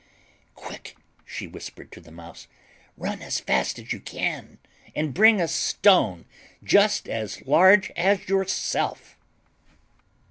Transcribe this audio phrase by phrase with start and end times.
[0.55, 0.95] "Quick,"
[1.27, 2.47] she whispered to the Mouse,
[2.97, 4.57] "run as fast as you can
[4.95, 6.25] and bring back a stone
[6.63, 9.15] just as large as yourself."